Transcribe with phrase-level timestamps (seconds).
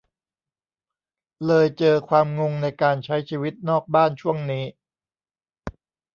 [1.45, 4.65] เลยเจอความงงในการใช้ชีวิตนอกบ้านช่วงนี้